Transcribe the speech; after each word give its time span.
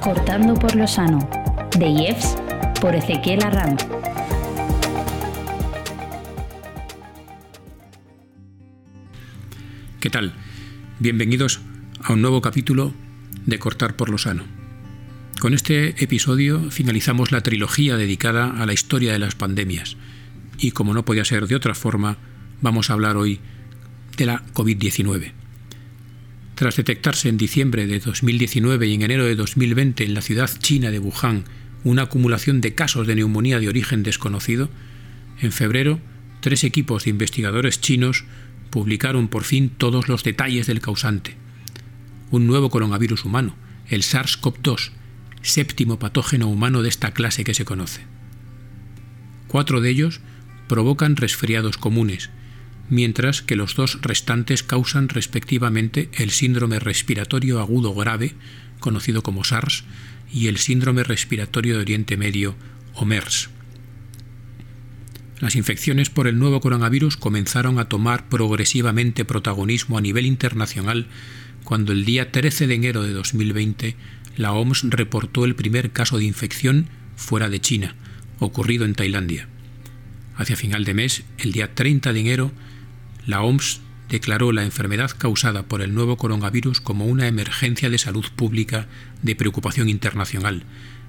Cortando 0.00 0.54
por 0.54 0.74
lo 0.74 0.86
sano, 0.88 1.18
de 1.78 1.88
IEFS, 1.88 2.36
por 2.80 2.94
Ezequiel 2.94 3.44
Arranz. 3.44 3.86
¿Qué 10.00 10.10
tal? 10.10 10.32
Bienvenidos 10.98 11.60
a 12.02 12.12
un 12.14 12.22
nuevo 12.22 12.40
capítulo 12.40 12.92
de 13.46 13.58
Cortar 13.60 13.94
por 13.94 14.08
lo 14.08 14.18
Sano. 14.18 14.44
Con 15.38 15.54
este 15.54 16.02
episodio 16.02 16.70
finalizamos 16.70 17.30
la 17.30 17.42
trilogía 17.42 17.96
dedicada 17.96 18.50
a 18.60 18.66
la 18.66 18.72
historia 18.72 19.12
de 19.12 19.20
las 19.20 19.36
pandemias 19.36 19.96
y 20.58 20.72
como 20.72 20.94
no 20.94 21.04
podía 21.04 21.24
ser 21.24 21.46
de 21.46 21.54
otra 21.54 21.74
forma, 21.74 22.16
vamos 22.60 22.90
a 22.90 22.94
hablar 22.94 23.16
hoy 23.16 23.40
de 24.16 24.26
la 24.26 24.44
COVID-19. 24.54 25.41
Tras 26.54 26.76
detectarse 26.76 27.28
en 27.28 27.38
diciembre 27.38 27.86
de 27.86 27.98
2019 27.98 28.86
y 28.86 28.94
en 28.94 29.02
enero 29.02 29.24
de 29.24 29.34
2020 29.34 30.04
en 30.04 30.14
la 30.14 30.20
ciudad 30.20 30.50
china 30.58 30.90
de 30.90 30.98
Wuhan 30.98 31.44
una 31.84 32.02
acumulación 32.02 32.60
de 32.60 32.74
casos 32.74 33.06
de 33.06 33.16
neumonía 33.16 33.58
de 33.58 33.68
origen 33.68 34.02
desconocido, 34.02 34.68
en 35.40 35.52
febrero 35.52 36.00
tres 36.40 36.64
equipos 36.64 37.04
de 37.04 37.10
investigadores 37.10 37.80
chinos 37.80 38.24
publicaron 38.70 39.28
por 39.28 39.44
fin 39.44 39.70
todos 39.70 40.08
los 40.08 40.24
detalles 40.24 40.66
del 40.66 40.80
causante. 40.80 41.36
Un 42.30 42.46
nuevo 42.46 42.70
coronavirus 42.70 43.24
humano, 43.24 43.56
el 43.88 44.02
SARS-CoV-2, 44.02 44.90
séptimo 45.42 45.98
patógeno 45.98 46.48
humano 46.48 46.82
de 46.82 46.88
esta 46.88 47.12
clase 47.12 47.44
que 47.44 47.54
se 47.54 47.64
conoce. 47.64 48.02
Cuatro 49.48 49.80
de 49.80 49.90
ellos 49.90 50.20
provocan 50.68 51.16
resfriados 51.16 51.76
comunes, 51.76 52.30
mientras 52.88 53.42
que 53.42 53.56
los 53.56 53.74
dos 53.74 53.98
restantes 54.02 54.62
causan 54.62 55.08
respectivamente 55.08 56.10
el 56.14 56.30
síndrome 56.30 56.78
respiratorio 56.78 57.60
agudo 57.60 57.94
grave, 57.94 58.34
conocido 58.80 59.22
como 59.22 59.44
SARS, 59.44 59.84
y 60.32 60.48
el 60.48 60.58
síndrome 60.58 61.04
respiratorio 61.04 61.76
de 61.76 61.82
Oriente 61.82 62.16
Medio, 62.16 62.54
o 62.94 63.04
MERS. 63.04 63.50
Las 65.40 65.56
infecciones 65.56 66.08
por 66.08 66.28
el 66.28 66.38
nuevo 66.38 66.60
coronavirus 66.60 67.16
comenzaron 67.16 67.78
a 67.78 67.88
tomar 67.88 68.28
progresivamente 68.28 69.24
protagonismo 69.24 69.98
a 69.98 70.00
nivel 70.00 70.24
internacional 70.26 71.08
cuando 71.64 71.92
el 71.92 72.04
día 72.04 72.30
13 72.30 72.66
de 72.66 72.74
enero 72.74 73.02
de 73.02 73.12
2020 73.12 73.96
la 74.36 74.52
OMS 74.52 74.84
reportó 74.84 75.44
el 75.44 75.54
primer 75.54 75.90
caso 75.90 76.18
de 76.18 76.24
infección 76.24 76.88
fuera 77.16 77.48
de 77.48 77.60
China, 77.60 77.96
ocurrido 78.38 78.84
en 78.84 78.94
Tailandia. 78.94 79.48
Hacia 80.36 80.56
final 80.56 80.84
de 80.84 80.94
mes, 80.94 81.24
el 81.38 81.52
día 81.52 81.74
30 81.74 82.12
de 82.12 82.20
enero, 82.20 82.52
la 83.26 83.42
OMS 83.42 83.80
declaró 84.08 84.52
la 84.52 84.64
enfermedad 84.64 85.10
causada 85.16 85.62
por 85.64 85.80
el 85.80 85.94
nuevo 85.94 86.16
coronavirus 86.16 86.80
como 86.80 87.06
una 87.06 87.26
emergencia 87.26 87.88
de 87.88 87.98
salud 87.98 88.26
pública 88.36 88.86
de 89.22 89.34
preocupación 89.34 89.88
internacional, 89.88 90.64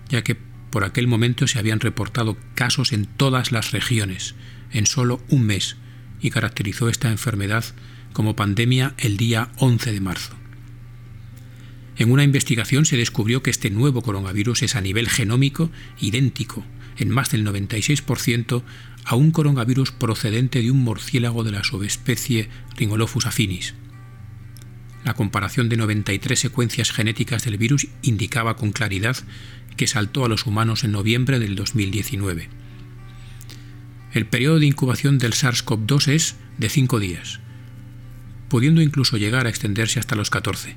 ya 0.09 0.23
que 0.23 0.37
por 0.69 0.83
aquel 0.85 1.07
momento 1.07 1.45
se 1.47 1.59
habían 1.59 1.79
reportado 1.79 2.37
casos 2.55 2.93
en 2.93 3.05
todas 3.05 3.51
las 3.51 3.71
regiones, 3.71 4.35
en 4.71 4.85
solo 4.85 5.21
un 5.29 5.43
mes, 5.43 5.77
y 6.21 6.29
caracterizó 6.29 6.87
esta 6.87 7.11
enfermedad 7.11 7.65
como 8.13 8.35
pandemia 8.35 8.93
el 8.97 9.17
día 9.17 9.51
11 9.57 9.91
de 9.91 9.99
marzo. 9.99 10.35
En 11.97 12.11
una 12.11 12.23
investigación 12.23 12.85
se 12.85 12.97
descubrió 12.97 13.43
que 13.43 13.51
este 13.51 13.69
nuevo 13.69 14.01
coronavirus 14.01 14.63
es 14.63 14.75
a 14.75 14.81
nivel 14.81 15.09
genómico 15.09 15.69
idéntico, 15.99 16.65
en 16.97 17.09
más 17.09 17.31
del 17.31 17.45
96%, 17.45 18.63
a 19.05 19.15
un 19.15 19.31
coronavirus 19.31 19.91
procedente 19.91 20.61
de 20.61 20.71
un 20.71 20.83
murciélago 20.83 21.43
de 21.43 21.51
la 21.51 21.63
subespecie 21.63 22.49
Ringolophus 22.77 23.25
affinis. 23.25 23.75
La 25.03 25.13
comparación 25.13 25.67
de 25.67 25.77
93 25.77 26.39
secuencias 26.39 26.91
genéticas 26.91 27.43
del 27.43 27.57
virus 27.57 27.87
indicaba 28.01 28.55
con 28.55 28.71
claridad 28.71 29.17
que 29.75 29.87
saltó 29.87 30.23
a 30.23 30.29
los 30.29 30.45
humanos 30.45 30.83
en 30.83 30.91
noviembre 30.93 31.39
del 31.39 31.55
2019. 31.55 32.49
El 34.13 34.25
periodo 34.27 34.59
de 34.59 34.67
incubación 34.67 35.17
del 35.17 35.33
SARS-CoV-2 35.33 36.07
es 36.07 36.35
de 36.57 36.69
5 36.69 36.99
días, 36.99 37.39
pudiendo 38.47 38.81
incluso 38.81 39.17
llegar 39.17 39.45
a 39.45 39.49
extenderse 39.49 39.99
hasta 39.99 40.15
los 40.15 40.29
14. 40.29 40.75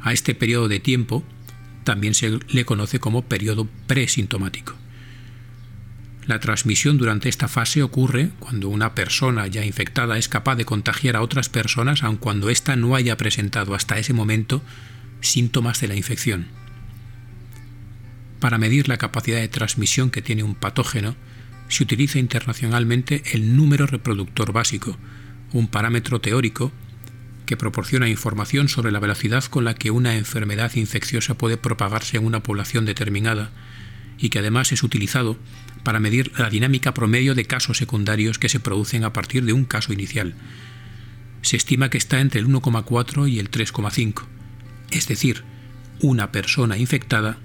A 0.00 0.12
este 0.12 0.34
periodo 0.34 0.68
de 0.68 0.80
tiempo 0.80 1.24
también 1.82 2.14
se 2.14 2.38
le 2.48 2.64
conoce 2.64 3.00
como 3.00 3.22
periodo 3.22 3.68
presintomático. 3.86 4.74
La 6.26 6.40
transmisión 6.40 6.96
durante 6.96 7.28
esta 7.28 7.48
fase 7.48 7.82
ocurre 7.82 8.30
cuando 8.38 8.70
una 8.70 8.94
persona 8.94 9.46
ya 9.46 9.64
infectada 9.64 10.16
es 10.16 10.28
capaz 10.28 10.56
de 10.56 10.64
contagiar 10.64 11.16
a 11.16 11.22
otras 11.22 11.50
personas 11.50 12.02
aun 12.02 12.16
cuando 12.16 12.48
ésta 12.48 12.76
no 12.76 12.96
haya 12.96 13.16
presentado 13.18 13.74
hasta 13.74 13.98
ese 13.98 14.14
momento 14.14 14.62
síntomas 15.20 15.80
de 15.80 15.88
la 15.88 15.96
infección. 15.96 16.46
Para 18.40 18.58
medir 18.58 18.88
la 18.88 18.96
capacidad 18.96 19.38
de 19.38 19.48
transmisión 19.48 20.10
que 20.10 20.22
tiene 20.22 20.42
un 20.42 20.54
patógeno, 20.54 21.14
se 21.68 21.82
utiliza 21.82 22.18
internacionalmente 22.18 23.22
el 23.32 23.56
número 23.56 23.86
reproductor 23.86 24.52
básico, 24.52 24.96
un 25.52 25.68
parámetro 25.68 26.20
teórico 26.20 26.72
que 27.44 27.56
proporciona 27.58 28.08
información 28.08 28.68
sobre 28.68 28.92
la 28.92 29.00
velocidad 29.00 29.44
con 29.44 29.64
la 29.64 29.74
que 29.74 29.90
una 29.90 30.16
enfermedad 30.16 30.72
infecciosa 30.74 31.36
puede 31.36 31.58
propagarse 31.58 32.16
en 32.16 32.24
una 32.24 32.42
población 32.42 32.86
determinada 32.86 33.50
y 34.18 34.30
que 34.30 34.38
además 34.38 34.72
es 34.72 34.82
utilizado 34.82 35.36
para 35.84 36.00
medir 36.00 36.32
la 36.36 36.50
dinámica 36.50 36.94
promedio 36.94 37.34
de 37.34 37.44
casos 37.44 37.78
secundarios 37.78 38.38
que 38.38 38.48
se 38.48 38.58
producen 38.58 39.04
a 39.04 39.12
partir 39.12 39.44
de 39.44 39.52
un 39.52 39.64
caso 39.64 39.92
inicial. 39.92 40.34
Se 41.42 41.56
estima 41.56 41.90
que 41.90 41.98
está 41.98 42.20
entre 42.20 42.40
el 42.40 42.48
1,4 42.48 43.30
y 43.30 43.38
el 43.38 43.50
3,5, 43.50 44.24
es 44.90 45.06
decir, 45.06 45.44
una 46.00 46.32
persona 46.32 46.76
infectada 46.78 47.38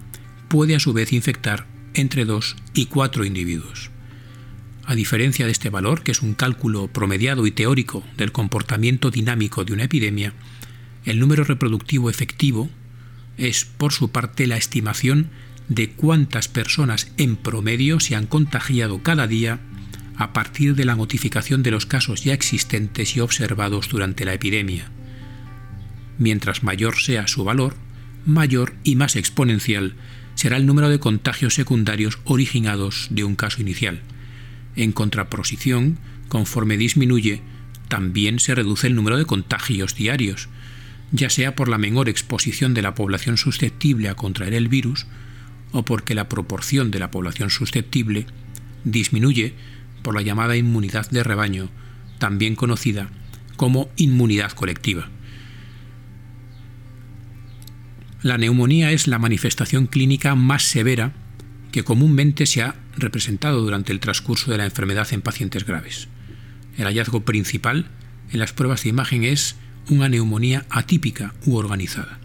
puede 0.47 0.75
a 0.75 0.79
su 0.79 0.93
vez 0.93 1.13
infectar 1.13 1.67
entre 1.93 2.25
2 2.25 2.55
y 2.73 2.85
4 2.87 3.25
individuos. 3.25 3.91
A 4.85 4.95
diferencia 4.95 5.45
de 5.45 5.51
este 5.51 5.69
valor, 5.69 6.01
que 6.01 6.11
es 6.11 6.21
un 6.21 6.33
cálculo 6.33 6.87
promediado 6.87 7.45
y 7.45 7.51
teórico 7.51 8.03
del 8.17 8.31
comportamiento 8.31 9.11
dinámico 9.11 9.63
de 9.63 9.73
una 9.73 9.83
epidemia, 9.83 10.33
el 11.05 11.19
número 11.19 11.43
reproductivo 11.43 12.09
efectivo 12.09 12.69
es, 13.37 13.65
por 13.65 13.93
su 13.93 14.11
parte, 14.11 14.47
la 14.47 14.57
estimación 14.57 15.29
de 15.69 15.91
cuántas 15.91 16.47
personas 16.47 17.11
en 17.17 17.35
promedio 17.35 17.99
se 17.99 18.15
han 18.15 18.25
contagiado 18.25 19.01
cada 19.01 19.27
día 19.27 19.59
a 20.17 20.33
partir 20.33 20.75
de 20.75 20.83
la 20.83 20.95
notificación 20.95 21.63
de 21.63 21.71
los 21.71 21.85
casos 21.85 22.23
ya 22.23 22.33
existentes 22.33 23.15
y 23.15 23.21
observados 23.21 23.87
durante 23.87 24.25
la 24.25 24.33
epidemia. 24.33 24.91
Mientras 26.17 26.63
mayor 26.63 26.97
sea 26.97 27.27
su 27.27 27.45
valor, 27.45 27.75
mayor 28.25 28.75
y 28.83 28.97
más 28.97 29.15
exponencial 29.15 29.95
será 30.35 30.57
el 30.57 30.65
número 30.65 30.89
de 30.89 30.99
contagios 30.99 31.53
secundarios 31.53 32.19
originados 32.25 33.07
de 33.11 33.23
un 33.23 33.35
caso 33.35 33.61
inicial. 33.61 34.01
En 34.75 34.91
contraposición, 34.91 35.99
conforme 36.27 36.77
disminuye, 36.77 37.41
también 37.87 38.39
se 38.39 38.55
reduce 38.55 38.87
el 38.87 38.95
número 38.95 39.17
de 39.17 39.25
contagios 39.25 39.95
diarios, 39.95 40.49
ya 41.11 41.29
sea 41.29 41.55
por 41.55 41.69
la 41.69 41.77
menor 41.77 42.09
exposición 42.09 42.73
de 42.73 42.81
la 42.81 42.95
población 42.95 43.37
susceptible 43.37 44.09
a 44.09 44.15
contraer 44.15 44.53
el 44.53 44.67
virus, 44.67 45.07
o 45.71 45.83
porque 45.83 46.15
la 46.15 46.29
proporción 46.29 46.91
de 46.91 46.99
la 46.99 47.11
población 47.11 47.49
susceptible 47.49 48.25
disminuye 48.83 49.53
por 50.01 50.15
la 50.15 50.21
llamada 50.21 50.55
inmunidad 50.55 51.09
de 51.09 51.23
rebaño, 51.23 51.69
también 52.17 52.55
conocida 52.55 53.09
como 53.55 53.89
inmunidad 53.97 54.51
colectiva. 54.51 55.09
La 58.21 58.37
neumonía 58.37 58.91
es 58.91 59.07
la 59.07 59.19
manifestación 59.19 59.87
clínica 59.87 60.35
más 60.35 60.63
severa 60.63 61.13
que 61.71 61.83
comúnmente 61.83 62.45
se 62.45 62.61
ha 62.61 62.75
representado 62.97 63.61
durante 63.61 63.93
el 63.93 63.99
transcurso 63.99 64.51
de 64.51 64.57
la 64.57 64.65
enfermedad 64.65 65.07
en 65.11 65.21
pacientes 65.21 65.65
graves. 65.65 66.07
El 66.77 66.85
hallazgo 66.85 67.21
principal 67.21 67.89
en 68.31 68.39
las 68.39 68.53
pruebas 68.53 68.83
de 68.83 68.89
imagen 68.89 69.23
es 69.23 69.55
una 69.89 70.09
neumonía 70.09 70.65
atípica 70.69 71.33
u 71.45 71.55
organizada 71.55 72.19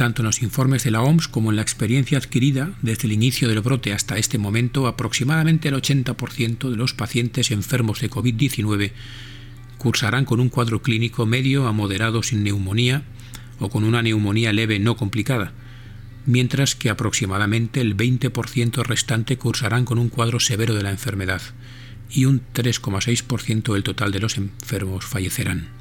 tanto 0.00 0.22
en 0.22 0.26
los 0.28 0.40
informes 0.40 0.82
de 0.82 0.90
la 0.90 1.02
OMS 1.02 1.28
como 1.28 1.50
en 1.50 1.56
la 1.56 1.62
experiencia 1.62 2.16
adquirida 2.16 2.70
desde 2.80 3.06
el 3.06 3.12
inicio 3.12 3.50
del 3.50 3.60
brote 3.60 3.92
hasta 3.92 4.16
este 4.16 4.38
momento, 4.38 4.86
aproximadamente 4.86 5.68
el 5.68 5.74
80% 5.74 6.70
de 6.70 6.76
los 6.78 6.94
pacientes 6.94 7.50
enfermos 7.50 8.00
de 8.00 8.08
COVID-19 8.08 8.92
cursarán 9.76 10.24
con 10.24 10.40
un 10.40 10.48
cuadro 10.48 10.80
clínico 10.80 11.26
medio 11.26 11.66
a 11.66 11.72
moderado 11.72 12.22
sin 12.22 12.42
neumonía 12.44 13.02
o 13.58 13.68
con 13.68 13.84
una 13.84 14.00
neumonía 14.00 14.54
leve 14.54 14.78
no 14.78 14.96
complicada, 14.96 15.52
mientras 16.24 16.74
que 16.74 16.88
aproximadamente 16.88 17.82
el 17.82 17.94
20% 17.94 18.82
restante 18.82 19.36
cursarán 19.36 19.84
con 19.84 19.98
un 19.98 20.08
cuadro 20.08 20.40
severo 20.40 20.74
de 20.74 20.82
la 20.82 20.92
enfermedad 20.92 21.42
y 22.08 22.24
un 22.24 22.40
3,6% 22.54 23.74
del 23.74 23.82
total 23.82 24.12
de 24.12 24.20
los 24.20 24.38
enfermos 24.38 25.04
fallecerán. 25.04 25.79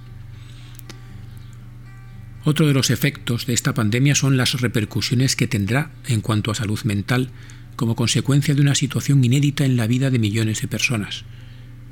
Otro 2.45 2.67
de 2.67 2.73
los 2.73 2.89
efectos 2.89 3.45
de 3.45 3.53
esta 3.53 3.73
pandemia 3.73 4.15
son 4.15 4.37
las 4.37 4.59
repercusiones 4.61 5.35
que 5.35 5.47
tendrá 5.47 5.91
en 6.07 6.21
cuanto 6.21 6.51
a 6.51 6.55
salud 6.55 6.79
mental 6.83 7.29
como 7.75 7.95
consecuencia 7.95 8.55
de 8.55 8.61
una 8.61 8.75
situación 8.75 9.23
inédita 9.23 9.65
en 9.65 9.77
la 9.77 9.87
vida 9.87 10.09
de 10.09 10.19
millones 10.19 10.61
de 10.61 10.67
personas, 10.67 11.25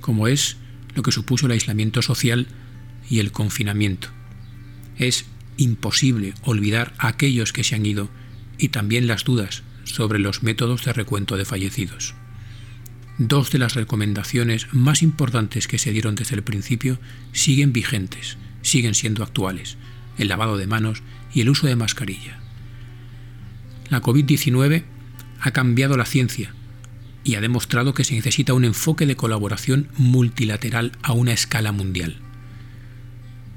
como 0.01 0.27
es 0.27 0.57
lo 0.95 1.03
que 1.03 1.11
supuso 1.11 1.45
el 1.45 1.53
aislamiento 1.53 2.01
social 2.01 2.47
y 3.09 3.19
el 3.19 3.31
confinamiento. 3.31 4.09
Es 4.97 5.25
imposible 5.57 6.33
olvidar 6.43 6.93
a 6.97 7.07
aquellos 7.07 7.53
que 7.53 7.63
se 7.63 7.75
han 7.75 7.85
ido 7.85 8.09
y 8.57 8.69
también 8.69 9.07
las 9.07 9.23
dudas 9.23 9.63
sobre 9.83 10.19
los 10.19 10.43
métodos 10.43 10.85
de 10.85 10.93
recuento 10.93 11.37
de 11.37 11.45
fallecidos. 11.45 12.15
Dos 13.17 13.51
de 13.51 13.59
las 13.59 13.73
recomendaciones 13.73 14.67
más 14.73 15.01
importantes 15.01 15.67
que 15.67 15.79
se 15.79 15.91
dieron 15.91 16.15
desde 16.15 16.35
el 16.35 16.43
principio 16.43 16.99
siguen 17.31 17.73
vigentes, 17.73 18.37
siguen 18.61 18.93
siendo 18.93 19.23
actuales, 19.23 19.77
el 20.17 20.27
lavado 20.27 20.57
de 20.57 20.67
manos 20.67 21.03
y 21.33 21.41
el 21.41 21.49
uso 21.49 21.67
de 21.67 21.75
mascarilla. 21.75 22.39
La 23.89 24.01
COVID-19 24.01 24.83
ha 25.39 25.51
cambiado 25.51 25.97
la 25.97 26.05
ciencia 26.05 26.53
y 27.23 27.35
ha 27.35 27.41
demostrado 27.41 27.93
que 27.93 28.03
se 28.03 28.15
necesita 28.15 28.53
un 28.53 28.65
enfoque 28.65 29.05
de 29.05 29.15
colaboración 29.15 29.89
multilateral 29.97 30.93
a 31.03 31.11
una 31.13 31.33
escala 31.33 31.71
mundial. 31.71 32.21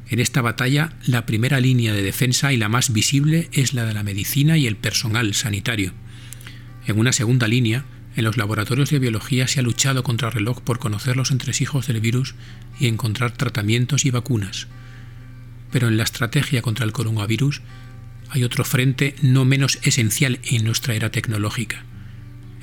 En 0.09 0.19
esta 0.19 0.43
batalla, 0.43 0.93
la 1.07 1.25
primera 1.25 1.61
línea 1.61 1.93
de 1.93 2.03
defensa 2.03 2.53
y 2.53 2.57
la 2.57 2.69
más 2.69 2.93
visible 2.93 3.49
es 3.53 3.75
la 3.75 3.85
de 3.85 3.95
la 3.95 4.03
medicina 4.03 4.59
y 4.59 4.67
el 4.67 4.77
personal 4.77 5.35
sanitario. 5.35 5.93
En 6.87 6.99
una 6.99 7.13
segunda 7.13 7.47
línea, 7.47 7.85
en 8.17 8.25
los 8.25 8.37
laboratorios 8.37 8.91
de 8.91 8.99
biología 8.99 9.47
se 9.47 9.61
ha 9.61 9.63
luchado 9.63 10.03
contra 10.03 10.29
el 10.29 10.35
reloj 10.35 10.61
por 10.63 10.81
conocer 10.81 11.17
los 11.17 11.31
entresijos 11.31 11.87
del 11.87 12.01
virus 12.01 12.35
y 12.81 12.89
encontrar 12.89 13.31
tratamientos 13.31 14.05
y 14.05 14.11
vacunas. 14.11 14.67
Pero 15.71 15.89
en 15.89 15.97
la 15.97 16.03
estrategia 16.03 16.63
contra 16.63 16.85
el 16.85 16.93
coronavirus 16.93 17.63
hay 18.31 18.45
otro 18.45 18.65
frente 18.65 19.15
no 19.23 19.45
menos 19.45 19.79
esencial 19.83 20.41
en 20.45 20.65
nuestra 20.65 20.95
era 20.95 21.11
tecnológica, 21.11 21.85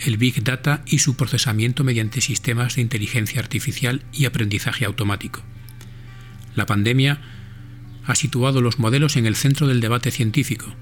el 0.06 0.18
Big 0.18 0.44
Data 0.44 0.84
y 0.86 1.00
su 1.00 1.16
procesamiento 1.16 1.84
mediante 1.84 2.22
sistemas 2.22 2.76
de 2.76 2.82
inteligencia 2.82 3.42
artificial 3.42 4.04
y 4.14 4.26
aprendizaje 4.26 4.86
automático. 4.86 5.44
La 6.56 6.66
pandemia 6.66 7.22
ha 8.06 8.16
situado 8.16 8.62
los 8.62 8.80
modelos 8.80 9.18
en 9.18 9.26
el 9.26 9.36
centro 9.36 9.68
del 9.68 9.82
debate 9.82 10.12
científico, 10.12 10.74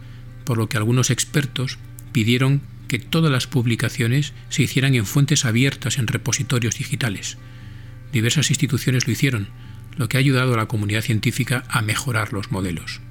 por 0.45 0.57
lo 0.57 0.69
que 0.69 0.77
algunos 0.77 1.09
expertos 1.09 1.79
pidieron 2.11 2.61
que 2.87 2.99
todas 2.99 3.31
las 3.31 3.47
publicaciones 3.47 4.33
se 4.49 4.63
hicieran 4.63 4.93
en 4.93 5.05
fuentes 5.05 5.43
abiertas 5.43 5.97
en 5.97 6.07
repositorios 6.07 6.77
digitales. 6.77 7.37
Diversas 8.13 8.51
instituciones 8.51 9.07
lo 9.07 9.13
hicieron, 9.13 9.47
lo 9.97 10.09
que 10.09 10.17
ha 10.17 10.19
ayudado 10.19 10.53
a 10.53 10.57
la 10.57 10.67
comunidad 10.67 11.01
científica 11.01 11.63
a 11.69 11.81
mejorar 11.81 12.33
los 12.33 12.51
modelos. 12.51 13.01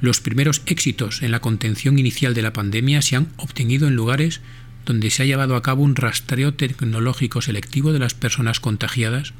Los 0.00 0.20
primeros 0.20 0.62
éxitos 0.66 1.22
en 1.22 1.30
la 1.30 1.40
contención 1.40 1.98
inicial 1.98 2.32
de 2.32 2.42
la 2.42 2.52
pandemia 2.52 3.02
se 3.02 3.16
han 3.16 3.28
obtenido 3.36 3.86
en 3.86 3.96
lugares 3.96 4.40
donde 4.86 5.10
se 5.10 5.22
ha 5.22 5.26
llevado 5.26 5.56
a 5.56 5.62
cabo 5.62 5.82
un 5.82 5.94
rastreo 5.94 6.54
tecnológico 6.54 7.42
selectivo 7.42 7.92
de 7.92 7.98
las 7.98 8.14
personas 8.14 8.60
contagiadas 8.60 9.34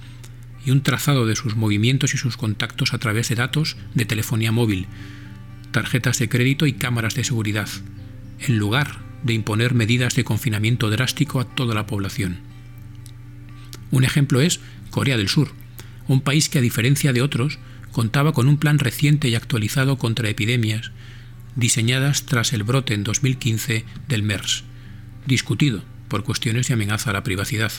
y 0.64 0.70
un 0.70 0.82
trazado 0.82 1.26
de 1.26 1.36
sus 1.36 1.56
movimientos 1.56 2.12
y 2.12 2.18
sus 2.18 2.36
contactos 2.36 2.92
a 2.92 2.98
través 2.98 3.30
de 3.30 3.36
datos 3.36 3.76
de 3.94 4.04
telefonía 4.04 4.52
móvil, 4.52 4.86
tarjetas 5.72 6.18
de 6.18 6.28
crédito 6.28 6.66
y 6.66 6.74
cámaras 6.74 7.14
de 7.14 7.24
seguridad, 7.24 7.68
en 8.40 8.58
lugar 8.58 8.98
de 9.22 9.32
imponer 9.32 9.74
medidas 9.74 10.14
de 10.14 10.24
confinamiento 10.24 10.90
drástico 10.90 11.40
a 11.40 11.44
toda 11.44 11.74
la 11.74 11.86
población. 11.86 12.40
Un 13.90 14.04
ejemplo 14.04 14.40
es 14.40 14.60
Corea 14.90 15.16
del 15.16 15.28
Sur, 15.28 15.52
un 16.08 16.20
país 16.20 16.48
que 16.48 16.58
a 16.58 16.62
diferencia 16.62 17.12
de 17.12 17.22
otros 17.22 17.58
contaba 17.92 18.32
con 18.32 18.48
un 18.48 18.58
plan 18.58 18.78
reciente 18.78 19.28
y 19.28 19.34
actualizado 19.34 19.98
contra 19.98 20.28
epidemias 20.28 20.92
diseñadas 21.56 22.26
tras 22.26 22.52
el 22.52 22.62
brote 22.62 22.94
en 22.94 23.04
2015 23.04 23.84
del 24.08 24.22
MERS, 24.22 24.64
discutido 25.26 25.82
por 26.08 26.24
cuestiones 26.24 26.68
de 26.68 26.74
amenaza 26.74 27.10
a 27.10 27.12
la 27.12 27.24
privacidad. 27.24 27.72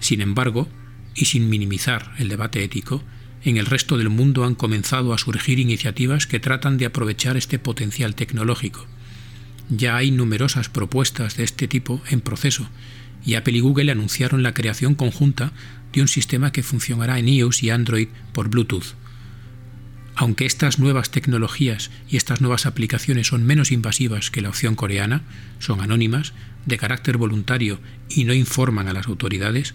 Sin 0.00 0.20
embargo, 0.20 0.68
y 1.14 1.26
sin 1.26 1.48
minimizar 1.48 2.12
el 2.18 2.28
debate 2.28 2.64
ético, 2.64 3.02
en 3.44 3.56
el 3.56 3.66
resto 3.66 3.96
del 3.96 4.08
mundo 4.08 4.44
han 4.44 4.54
comenzado 4.54 5.12
a 5.12 5.18
surgir 5.18 5.58
iniciativas 5.58 6.26
que 6.26 6.40
tratan 6.40 6.78
de 6.78 6.86
aprovechar 6.86 7.36
este 7.36 7.58
potencial 7.58 8.14
tecnológico. 8.14 8.86
Ya 9.68 9.96
hay 9.96 10.10
numerosas 10.10 10.68
propuestas 10.68 11.36
de 11.36 11.44
este 11.44 11.68
tipo 11.68 12.00
en 12.10 12.20
proceso, 12.20 12.68
y 13.24 13.34
Apple 13.34 13.56
y 13.56 13.60
Google 13.60 13.92
anunciaron 13.92 14.42
la 14.42 14.54
creación 14.54 14.94
conjunta 14.94 15.52
de 15.92 16.02
un 16.02 16.08
sistema 16.08 16.52
que 16.52 16.62
funcionará 16.62 17.18
en 17.18 17.28
iOS 17.28 17.62
y 17.62 17.70
Android 17.70 18.08
por 18.32 18.48
Bluetooth. 18.48 18.94
Aunque 20.14 20.44
estas 20.44 20.78
nuevas 20.78 21.10
tecnologías 21.10 21.90
y 22.08 22.16
estas 22.16 22.40
nuevas 22.40 22.66
aplicaciones 22.66 23.28
son 23.28 23.44
menos 23.44 23.72
invasivas 23.72 24.30
que 24.30 24.42
la 24.42 24.50
opción 24.50 24.74
coreana, 24.74 25.22
son 25.58 25.80
anónimas, 25.80 26.34
de 26.66 26.78
carácter 26.78 27.16
voluntario 27.16 27.80
y 28.08 28.24
no 28.24 28.34
informan 28.34 28.88
a 28.88 28.92
las 28.92 29.06
autoridades, 29.06 29.74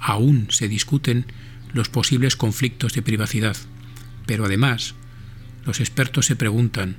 aún 0.00 0.48
se 0.50 0.68
discuten 0.68 1.26
los 1.72 1.88
posibles 1.88 2.36
conflictos 2.36 2.94
de 2.94 3.02
privacidad, 3.02 3.56
pero 4.26 4.44
además 4.44 4.94
los 5.64 5.80
expertos 5.80 6.26
se 6.26 6.36
preguntan 6.36 6.96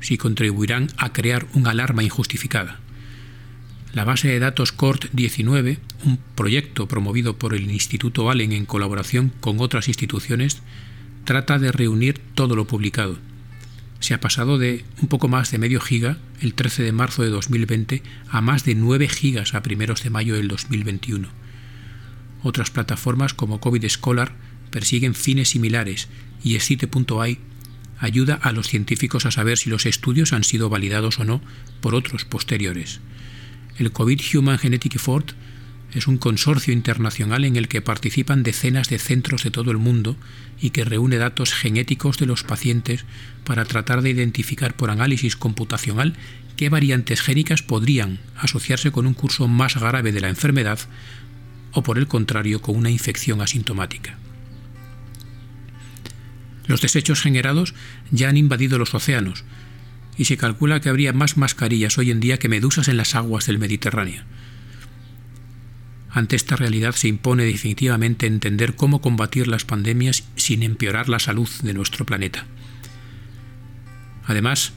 si 0.00 0.18
contribuirán 0.18 0.88
a 0.96 1.12
crear 1.12 1.46
una 1.54 1.70
alarma 1.70 2.02
injustificada. 2.02 2.80
La 3.94 4.04
base 4.04 4.28
de 4.28 4.38
datos 4.38 4.76
CORT-19, 4.76 5.78
un 6.04 6.18
proyecto 6.34 6.86
promovido 6.86 7.38
por 7.38 7.54
el 7.54 7.70
Instituto 7.70 8.30
Allen 8.30 8.52
en 8.52 8.66
colaboración 8.66 9.32
con 9.40 9.60
otras 9.60 9.88
instituciones, 9.88 10.60
trata 11.24 11.58
de 11.58 11.72
reunir 11.72 12.20
todo 12.34 12.56
lo 12.56 12.66
publicado. 12.66 13.18
Se 14.00 14.12
ha 14.12 14.20
pasado 14.20 14.58
de 14.58 14.84
un 15.00 15.08
poco 15.08 15.28
más 15.28 15.50
de 15.50 15.56
medio 15.58 15.80
giga 15.80 16.18
el 16.42 16.52
13 16.52 16.82
de 16.82 16.92
marzo 16.92 17.22
de 17.22 17.30
2020 17.30 18.02
a 18.28 18.42
más 18.42 18.64
de 18.64 18.74
9 18.74 19.08
gigas 19.08 19.54
a 19.54 19.62
primeros 19.62 20.02
de 20.02 20.10
mayo 20.10 20.34
del 20.34 20.48
2021 20.48 21.44
otras 22.44 22.70
plataformas 22.70 23.34
como 23.34 23.58
COVID 23.58 23.88
Scholar 23.88 24.32
persiguen 24.70 25.14
fines 25.14 25.48
similares 25.48 26.08
y 26.44 26.54
Excite.ai 26.54 27.38
ayuda 27.98 28.34
a 28.34 28.52
los 28.52 28.68
científicos 28.68 29.24
a 29.24 29.30
saber 29.30 29.56
si 29.56 29.70
los 29.70 29.86
estudios 29.86 30.32
han 30.32 30.44
sido 30.44 30.68
validados 30.68 31.18
o 31.18 31.24
no 31.24 31.40
por 31.80 31.94
otros 31.94 32.24
posteriores. 32.24 33.00
El 33.78 33.90
COVID 33.90 34.20
Human 34.34 34.58
Genetic 34.58 34.96
Effort 34.96 35.32
es 35.94 36.06
un 36.06 36.18
consorcio 36.18 36.72
internacional 36.72 37.44
en 37.44 37.56
el 37.56 37.68
que 37.68 37.80
participan 37.80 38.42
decenas 38.42 38.88
de 38.88 38.98
centros 38.98 39.44
de 39.44 39.50
todo 39.50 39.70
el 39.70 39.78
mundo 39.78 40.16
y 40.60 40.70
que 40.70 40.84
reúne 40.84 41.16
datos 41.16 41.52
genéticos 41.52 42.18
de 42.18 42.26
los 42.26 42.42
pacientes 42.42 43.04
para 43.44 43.64
tratar 43.64 44.02
de 44.02 44.10
identificar 44.10 44.76
por 44.76 44.90
análisis 44.90 45.36
computacional 45.36 46.14
qué 46.56 46.68
variantes 46.68 47.20
génicas 47.20 47.62
podrían 47.62 48.20
asociarse 48.36 48.92
con 48.92 49.06
un 49.06 49.14
curso 49.14 49.48
más 49.48 49.76
grave 49.76 50.12
de 50.12 50.20
la 50.20 50.28
enfermedad 50.28 50.78
o 51.72 51.82
por 51.82 51.98
el 51.98 52.06
contrario 52.06 52.60
con 52.60 52.76
una 52.76 52.90
infección 52.90 53.40
asintomática. 53.40 54.18
Los 56.66 56.80
desechos 56.80 57.20
generados 57.20 57.74
ya 58.10 58.28
han 58.28 58.36
invadido 58.36 58.78
los 58.78 58.94
océanos 58.94 59.44
y 60.16 60.26
se 60.26 60.36
calcula 60.36 60.80
que 60.80 60.88
habría 60.88 61.12
más 61.12 61.36
mascarillas 61.36 61.98
hoy 61.98 62.10
en 62.10 62.20
día 62.20 62.38
que 62.38 62.48
medusas 62.48 62.88
en 62.88 62.96
las 62.96 63.14
aguas 63.14 63.46
del 63.46 63.58
Mediterráneo. 63.58 64.22
Ante 66.10 66.36
esta 66.36 66.56
realidad 66.56 66.94
se 66.94 67.08
impone 67.08 67.44
definitivamente 67.44 68.26
entender 68.26 68.76
cómo 68.76 69.00
combatir 69.00 69.48
las 69.48 69.64
pandemias 69.64 70.24
sin 70.36 70.62
empeorar 70.62 71.08
la 71.08 71.18
salud 71.18 71.48
de 71.62 71.74
nuestro 71.74 72.06
planeta. 72.06 72.46
Además, 74.26 74.72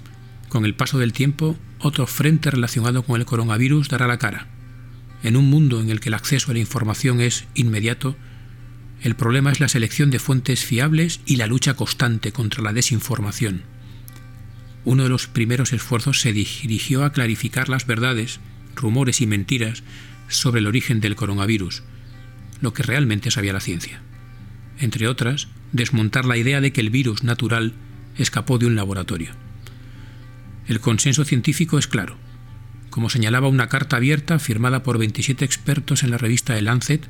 con 0.49 0.65
el 0.65 0.73
paso 0.73 0.97
del 0.97 1.13
tiempo, 1.13 1.55
otro 1.79 2.07
frente 2.07 2.49
relacionado 2.49 3.03
con 3.03 3.19
el 3.19 3.25
coronavirus 3.25 3.89
dará 3.89 4.07
la 4.07 4.17
cara 4.17 4.47
en 5.23 5.35
un 5.35 5.49
mundo 5.49 5.81
en 5.81 5.89
el 5.89 5.99
que 5.99 6.09
el 6.09 6.15
acceso 6.15 6.51
a 6.51 6.53
la 6.53 6.59
información 6.59 7.21
es 7.21 7.45
inmediato, 7.55 8.15
el 9.01 9.15
problema 9.15 9.51
es 9.51 9.59
la 9.59 9.67
selección 9.67 10.09
de 10.09 10.19
fuentes 10.19 10.63
fiables 10.65 11.21
y 11.25 11.35
la 11.35 11.47
lucha 11.47 11.75
constante 11.75 12.31
contra 12.31 12.63
la 12.63 12.73
desinformación. 12.73 13.63
Uno 14.87 15.03
de 15.03 15.09
los 15.09 15.27
primeros 15.27 15.73
esfuerzos 15.73 16.21
se 16.21 16.31
dirigió 16.31 17.03
a 17.03 17.11
clarificar 17.11 17.67
las 17.67 17.85
verdades, 17.85 18.39
rumores 18.73 19.19
y 19.19 19.27
mentiras 19.27 19.83
sobre 20.29 20.61
el 20.61 20.67
origen 20.67 21.01
del 21.01 21.17
coronavirus, 21.17 21.83
lo 22.61 22.71
que 22.71 22.83
realmente 22.83 23.29
sabía 23.29 23.51
la 23.51 23.59
ciencia. 23.59 23.99
Entre 24.79 25.09
otras, 25.09 25.49
desmontar 25.73 26.23
la 26.23 26.37
idea 26.37 26.61
de 26.61 26.71
que 26.71 26.79
el 26.79 26.89
virus 26.89 27.25
natural 27.25 27.73
escapó 28.17 28.59
de 28.59 28.67
un 28.67 28.77
laboratorio. 28.77 29.31
El 30.69 30.79
consenso 30.79 31.25
científico 31.25 31.77
es 31.77 31.87
claro 31.87 32.15
como 32.89 33.09
señalaba 33.09 33.49
una 33.49 33.67
carta 33.67 33.97
abierta 33.97 34.39
firmada 34.39 34.83
por 34.83 34.97
27 34.97 35.43
expertos 35.43 36.03
en 36.03 36.11
la 36.11 36.17
revista 36.17 36.55
The 36.55 36.61
Lancet, 36.61 37.09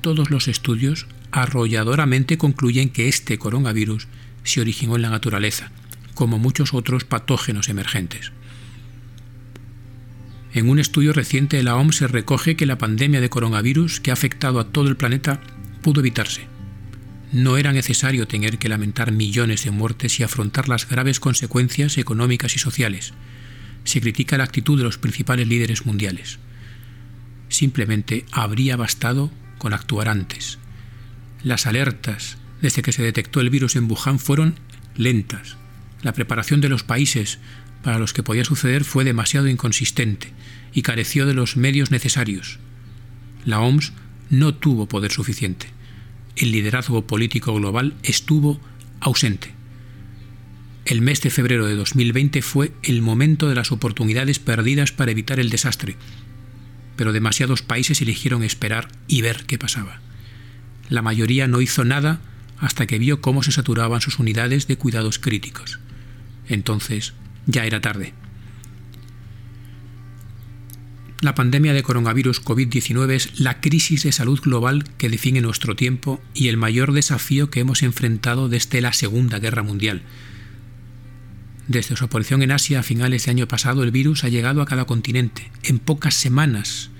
todos 0.00 0.30
los 0.30 0.48
estudios 0.48 1.06
arrolladoramente 1.32 2.38
concluyen 2.38 2.88
que 2.88 3.08
este 3.08 3.36
coronavirus 3.36 4.08
se 4.42 4.62
originó 4.62 4.96
en 4.96 5.02
la 5.02 5.10
naturaleza, 5.10 5.70
como 6.14 6.38
muchos 6.38 6.74
otros 6.74 7.04
patógenos 7.04 7.68
emergentes. 7.68 8.32
En 10.52 10.68
un 10.68 10.78
estudio 10.78 11.12
reciente 11.12 11.56
de 11.56 11.64
la 11.64 11.76
OMS 11.76 11.96
se 11.96 12.06
recoge 12.06 12.56
que 12.56 12.66
la 12.66 12.78
pandemia 12.78 13.20
de 13.20 13.28
coronavirus 13.28 14.00
que 14.00 14.10
ha 14.10 14.14
afectado 14.14 14.60
a 14.60 14.68
todo 14.68 14.88
el 14.88 14.96
planeta 14.96 15.40
pudo 15.82 16.00
evitarse. 16.00 16.46
No 17.32 17.56
era 17.56 17.72
necesario 17.72 18.28
tener 18.28 18.58
que 18.58 18.68
lamentar 18.68 19.10
millones 19.10 19.64
de 19.64 19.72
muertes 19.72 20.20
y 20.20 20.22
afrontar 20.22 20.68
las 20.68 20.88
graves 20.88 21.18
consecuencias 21.18 21.98
económicas 21.98 22.54
y 22.54 22.60
sociales, 22.60 23.12
se 23.84 24.00
critica 24.00 24.38
la 24.38 24.44
actitud 24.44 24.78
de 24.78 24.84
los 24.84 24.98
principales 24.98 25.46
líderes 25.46 25.86
mundiales. 25.86 26.38
Simplemente 27.48 28.24
habría 28.32 28.76
bastado 28.76 29.30
con 29.58 29.72
actuar 29.72 30.08
antes. 30.08 30.58
Las 31.42 31.66
alertas 31.66 32.38
desde 32.62 32.82
que 32.82 32.92
se 32.92 33.02
detectó 33.02 33.40
el 33.40 33.50
virus 33.50 33.76
en 33.76 33.90
Wuhan 33.90 34.18
fueron 34.18 34.58
lentas. 34.96 35.56
La 36.04 36.12
preparación 36.12 36.60
de 36.60 36.68
los 36.68 36.84
países 36.84 37.38
para 37.82 37.98
los 37.98 38.12
que 38.12 38.22
podía 38.22 38.44
suceder 38.44 38.84
fue 38.84 39.04
demasiado 39.04 39.48
inconsistente 39.48 40.32
y 40.74 40.82
careció 40.82 41.24
de 41.24 41.32
los 41.32 41.56
medios 41.56 41.90
necesarios. 41.90 42.58
La 43.46 43.60
OMS 43.60 43.92
no 44.28 44.54
tuvo 44.54 44.86
poder 44.86 45.12
suficiente. 45.12 45.66
El 46.36 46.52
liderazgo 46.52 47.06
político 47.06 47.54
global 47.54 47.94
estuvo 48.02 48.60
ausente. 49.00 49.54
El 50.84 51.00
mes 51.00 51.22
de 51.22 51.30
febrero 51.30 51.66
de 51.66 51.74
2020 51.74 52.42
fue 52.42 52.72
el 52.82 53.00
momento 53.00 53.48
de 53.48 53.54
las 53.54 53.72
oportunidades 53.72 54.38
perdidas 54.38 54.92
para 54.92 55.10
evitar 55.10 55.40
el 55.40 55.48
desastre, 55.48 55.96
pero 56.96 57.14
demasiados 57.14 57.62
países 57.62 58.02
eligieron 58.02 58.42
esperar 58.42 58.88
y 59.08 59.22
ver 59.22 59.46
qué 59.46 59.56
pasaba. 59.58 60.02
La 60.90 61.00
mayoría 61.00 61.48
no 61.48 61.62
hizo 61.62 61.82
nada 61.82 62.20
hasta 62.58 62.86
que 62.86 62.98
vio 62.98 63.22
cómo 63.22 63.42
se 63.42 63.52
saturaban 63.52 64.02
sus 64.02 64.18
unidades 64.18 64.66
de 64.66 64.76
cuidados 64.76 65.18
críticos. 65.18 65.80
Entonces 66.48 67.14
ya 67.46 67.64
era 67.64 67.80
tarde. 67.80 68.14
La 71.20 71.34
pandemia 71.34 71.72
de 71.72 71.82
coronavirus 71.82 72.44
COVID-19 72.44 73.12
es 73.12 73.40
la 73.40 73.62
crisis 73.62 74.02
de 74.02 74.12
salud 74.12 74.38
global 74.40 74.84
que 74.98 75.08
define 75.08 75.40
nuestro 75.40 75.74
tiempo 75.74 76.20
y 76.34 76.48
el 76.48 76.58
mayor 76.58 76.92
desafío 76.92 77.48
que 77.48 77.60
hemos 77.60 77.82
enfrentado 77.82 78.50
desde 78.50 78.82
la 78.82 78.92
Segunda 78.92 79.38
Guerra 79.38 79.62
Mundial. 79.62 80.02
Desde 81.66 81.96
su 81.96 82.04
aparición 82.04 82.42
en 82.42 82.52
Asia 82.52 82.80
a 82.80 82.82
finales 82.82 83.24
de 83.24 83.30
año 83.30 83.48
pasado, 83.48 83.84
el 83.84 83.90
virus 83.90 84.24
ha 84.24 84.28
llegado 84.28 84.60
a 84.60 84.66
cada 84.66 84.84
continente. 84.84 85.50
En 85.62 85.78
pocas 85.78 86.14
semanas 86.14 86.90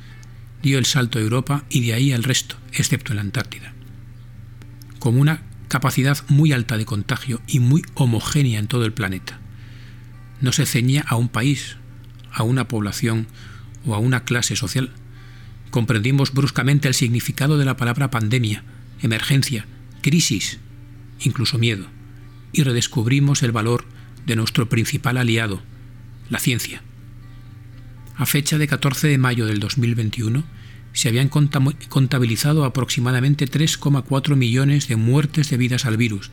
dio 0.62 0.78
el 0.78 0.86
salto 0.86 1.18
a 1.18 1.22
Europa 1.22 1.64
y 1.68 1.84
de 1.84 1.92
ahí 1.92 2.12
al 2.12 2.24
resto, 2.24 2.56
excepto 2.72 3.12
en 3.12 3.16
la 3.16 3.22
Antártida. 3.22 3.74
Con 5.00 5.18
una 5.18 5.42
capacidad 5.74 6.18
muy 6.28 6.52
alta 6.52 6.76
de 6.76 6.84
contagio 6.84 7.42
y 7.48 7.58
muy 7.58 7.82
homogénea 7.94 8.60
en 8.60 8.68
todo 8.68 8.84
el 8.84 8.92
planeta. 8.92 9.40
No 10.40 10.52
se 10.52 10.66
ceñía 10.66 11.04
a 11.08 11.16
un 11.16 11.28
país, 11.28 11.78
a 12.30 12.44
una 12.44 12.68
población 12.68 13.26
o 13.84 13.96
a 13.96 13.98
una 13.98 14.22
clase 14.22 14.54
social. 14.54 14.92
Comprendimos 15.72 16.32
bruscamente 16.32 16.86
el 16.86 16.94
significado 16.94 17.58
de 17.58 17.64
la 17.64 17.76
palabra 17.76 18.08
pandemia, 18.08 18.62
emergencia, 19.02 19.66
crisis, 20.00 20.60
incluso 21.18 21.58
miedo, 21.58 21.86
y 22.52 22.62
redescubrimos 22.62 23.42
el 23.42 23.50
valor 23.50 23.84
de 24.26 24.36
nuestro 24.36 24.68
principal 24.68 25.16
aliado, 25.16 25.60
la 26.30 26.38
ciencia. 26.38 26.82
A 28.14 28.26
fecha 28.26 28.58
de 28.58 28.68
14 28.68 29.08
de 29.08 29.18
mayo 29.18 29.44
del 29.44 29.58
2021, 29.58 30.44
se 30.94 31.08
habían 31.08 31.28
contabilizado 31.28 32.64
aproximadamente 32.64 33.46
3,4 33.46 34.36
millones 34.36 34.88
de 34.88 34.96
muertes 34.96 35.50
debidas 35.50 35.84
al 35.84 35.98
virus, 35.98 36.30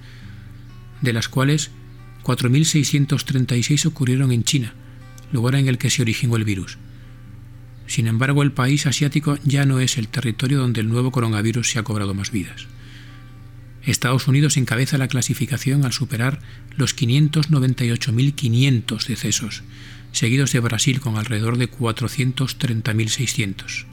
de 1.01 1.11
las 1.13 1.27
cuales 1.27 1.71
4.636 2.23 3.87
ocurrieron 3.87 4.31
en 4.31 4.43
China, 4.43 4.75
lugar 5.31 5.55
en 5.55 5.67
el 5.67 5.79
que 5.79 5.89
se 5.89 6.03
originó 6.03 6.35
el 6.35 6.45
virus. 6.45 6.77
Sin 7.87 8.05
embargo, 8.07 8.43
el 8.43 8.51
país 8.51 8.85
asiático 8.85 9.39
ya 9.43 9.65
no 9.65 9.79
es 9.79 9.97
el 9.97 10.07
territorio 10.07 10.59
donde 10.59 10.81
el 10.81 10.89
nuevo 10.89 11.11
coronavirus 11.11 11.71
se 11.71 11.79
ha 11.79 11.83
cobrado 11.83 12.13
más 12.13 12.29
vidas. 12.31 12.67
Estados 13.83 14.27
Unidos 14.27 14.57
encabeza 14.57 14.99
la 14.99 15.07
clasificación 15.07 15.85
al 15.85 15.91
superar 15.91 16.39
los 16.77 16.95
598.500 16.95 19.07
decesos, 19.07 19.63
seguidos 20.11 20.51
de 20.51 20.59
Brasil 20.59 21.01
con 21.01 21.17
alrededor 21.17 21.57
de 21.57 21.67
430.600. 21.67 23.90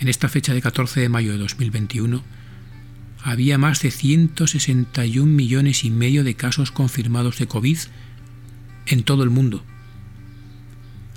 En 0.00 0.08
esta 0.08 0.30
fecha 0.30 0.54
de 0.54 0.62
14 0.62 0.98
de 0.98 1.08
mayo 1.10 1.30
de 1.30 1.36
2021, 1.36 2.24
había 3.22 3.58
más 3.58 3.82
de 3.82 3.90
161 3.90 5.30
millones 5.30 5.84
y 5.84 5.90
medio 5.90 6.24
de 6.24 6.36
casos 6.36 6.72
confirmados 6.72 7.38
de 7.38 7.46
COVID 7.46 7.78
en 8.86 9.02
todo 9.02 9.22
el 9.24 9.28
mundo. 9.28 9.62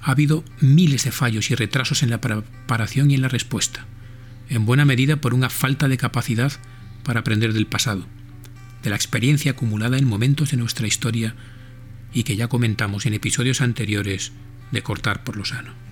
Ha 0.01 0.11
habido 0.11 0.43
miles 0.59 1.05
de 1.05 1.11
fallos 1.11 1.49
y 1.49 1.55
retrasos 1.55 2.03
en 2.03 2.09
la 2.09 2.19
preparación 2.19 3.09
y 3.09 3.15
en 3.15 3.21
la 3.21 3.29
respuesta, 3.29 3.85
en 4.49 4.65
buena 4.65 4.83
medida 4.83 5.15
por 5.15 5.33
una 5.33 5.49
falta 5.49 5.87
de 5.87 5.97
capacidad 5.97 6.51
para 7.05 7.21
aprender 7.21 7.53
del 7.53 7.67
pasado, 7.67 8.05
de 8.83 8.89
la 8.89 8.97
experiencia 8.97 9.51
acumulada 9.51 9.97
en 9.97 10.05
momentos 10.05 10.51
de 10.51 10.57
nuestra 10.57 10.87
historia 10.87 11.35
y 12.13 12.23
que 12.23 12.35
ya 12.35 12.49
comentamos 12.49 13.05
en 13.05 13.13
episodios 13.13 13.61
anteriores 13.61 14.33
de 14.73 14.83
Cortar 14.83 15.23
por 15.23 15.37
lo 15.37 15.45
Sano. 15.45 15.82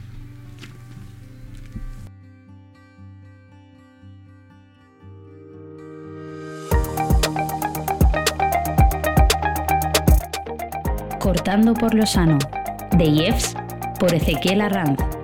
Cortando 11.31 11.73
por 11.73 11.93
lo 11.93 12.05
Sano, 12.05 12.39
de 12.97 13.05
IEFS 13.05 13.55
por 13.97 14.13
Ezequiel 14.13 14.59
Arranz. 14.59 15.20